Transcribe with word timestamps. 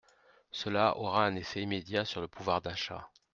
Cela 0.51 0.97
aura 0.97 1.27
un 1.27 1.35
effet 1.35 1.61
immédiat 1.61 2.05
sur 2.05 2.21
le 2.21 2.27
pouvoir 2.27 2.59
d’achat. 2.59 3.07